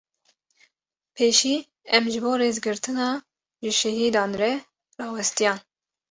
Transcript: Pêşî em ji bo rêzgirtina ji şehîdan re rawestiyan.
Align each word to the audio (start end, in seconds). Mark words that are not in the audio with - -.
Pêşî 1.15 1.55
em 1.95 2.03
ji 2.11 2.19
bo 2.23 2.31
rêzgirtina 2.41 3.07
ji 3.63 3.71
şehîdan 3.81 4.31
re 4.41 4.51
rawestiyan. 4.99 5.59